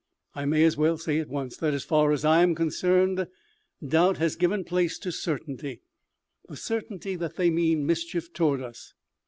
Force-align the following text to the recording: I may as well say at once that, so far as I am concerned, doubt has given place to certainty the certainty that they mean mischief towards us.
I 0.33 0.45
may 0.45 0.63
as 0.63 0.77
well 0.77 0.97
say 0.97 1.19
at 1.19 1.29
once 1.29 1.55
that, 1.57 1.79
so 1.79 1.85
far 1.87 2.11
as 2.11 2.25
I 2.25 2.41
am 2.41 2.55
concerned, 2.55 3.27
doubt 3.87 4.17
has 4.17 4.35
given 4.35 4.63
place 4.63 4.97
to 4.97 5.11
certainty 5.11 5.81
the 6.49 6.57
certainty 6.57 7.15
that 7.17 7.35
they 7.35 7.51
mean 7.51 7.85
mischief 7.85 8.33
towards 8.33 8.63
us. 8.63 8.93